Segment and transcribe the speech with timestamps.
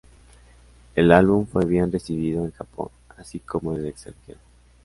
[0.95, 4.39] El álbum fue bien recibido en Japón, así como en el extranjero.